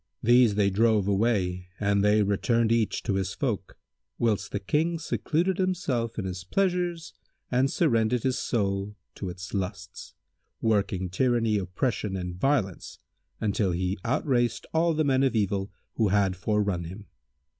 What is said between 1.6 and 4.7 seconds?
and they returned each to his folk, whilst the